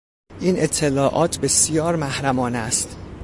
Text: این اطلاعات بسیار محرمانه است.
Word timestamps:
این 0.39 0.55
اطلاعات 0.59 1.39
بسیار 1.39 1.95
محرمانه 1.95 2.57
است. 2.57 2.97